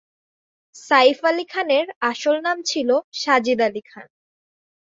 সাইফ 0.75 1.17
আলী 1.25 1.45
খানের 1.49 1.87
আসল 2.01 2.35
নাম 2.41 2.57
ছিল 2.65 2.89
সাজিদ 3.13 3.59
আলী 3.61 3.81
খান। 3.85 4.07